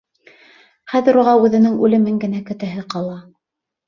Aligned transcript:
Хәҙер 0.93 1.19
уға 1.23 1.33
үҙенең 1.47 1.75
үлемен 1.87 2.15
генә 2.23 2.39
көтәһе 2.47 2.87
ҡала. 2.95 3.19